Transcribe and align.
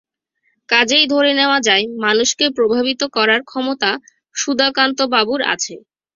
কাজেই 0.69 1.05
ধরে 1.07 1.31
নেওয়া 1.33 1.59
যায়, 1.61 1.85
মানুষকে 2.03 2.45
প্রভাবিত 2.57 3.01
করার 3.15 3.41
ক্ষমতা 3.43 3.91
সুধাকান্তবাবুর 4.35 5.41
আছে। 5.53 5.75